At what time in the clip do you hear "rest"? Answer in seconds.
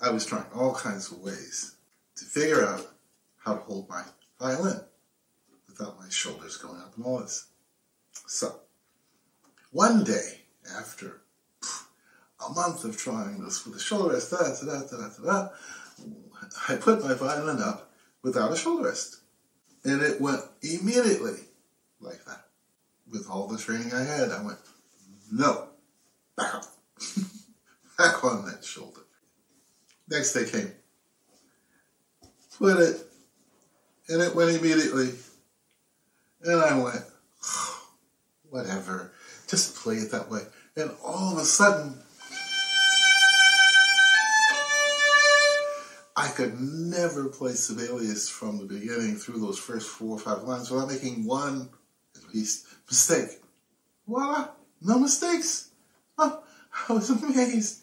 14.14-14.30, 18.88-19.20